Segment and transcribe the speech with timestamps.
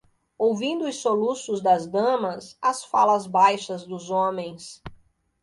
[0.35, 4.81] ouvindo os soluços das damas, as falas baixas dos homens